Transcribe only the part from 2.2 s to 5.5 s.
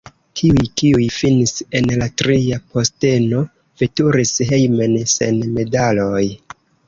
tria posteno, veturis hejmen sen